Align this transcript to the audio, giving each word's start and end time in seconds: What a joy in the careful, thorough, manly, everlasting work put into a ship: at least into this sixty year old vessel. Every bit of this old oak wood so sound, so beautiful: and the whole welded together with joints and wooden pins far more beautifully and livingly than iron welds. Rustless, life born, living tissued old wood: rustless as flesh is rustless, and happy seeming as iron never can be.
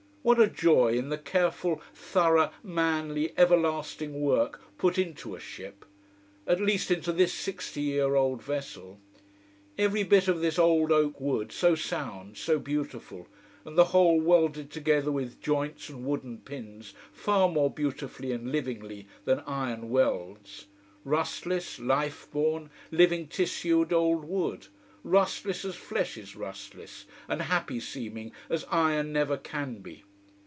What 0.23 0.39
a 0.39 0.45
joy 0.45 0.89
in 0.91 1.09
the 1.09 1.17
careful, 1.17 1.81
thorough, 1.95 2.51
manly, 2.61 3.33
everlasting 3.39 4.21
work 4.21 4.61
put 4.77 4.99
into 4.99 5.33
a 5.33 5.39
ship: 5.39 5.83
at 6.45 6.61
least 6.61 6.91
into 6.91 7.11
this 7.11 7.33
sixty 7.33 7.81
year 7.81 8.13
old 8.13 8.39
vessel. 8.43 8.99
Every 9.79 10.03
bit 10.03 10.27
of 10.27 10.39
this 10.39 10.59
old 10.59 10.91
oak 10.91 11.19
wood 11.19 11.51
so 11.51 11.73
sound, 11.73 12.37
so 12.37 12.59
beautiful: 12.59 13.27
and 13.65 13.75
the 13.75 13.85
whole 13.85 14.21
welded 14.21 14.69
together 14.69 15.11
with 15.11 15.41
joints 15.41 15.89
and 15.89 16.05
wooden 16.05 16.37
pins 16.41 16.93
far 17.11 17.49
more 17.49 17.71
beautifully 17.71 18.31
and 18.31 18.51
livingly 18.51 19.07
than 19.25 19.39
iron 19.47 19.89
welds. 19.89 20.67
Rustless, 21.03 21.79
life 21.79 22.27
born, 22.31 22.69
living 22.91 23.25
tissued 23.27 23.91
old 23.91 24.25
wood: 24.25 24.67
rustless 25.03 25.65
as 25.65 25.73
flesh 25.77 26.15
is 26.15 26.35
rustless, 26.35 27.05
and 27.27 27.41
happy 27.41 27.79
seeming 27.79 28.31
as 28.51 28.67
iron 28.69 29.11
never 29.11 29.35
can 29.35 29.79
be. 29.79 30.03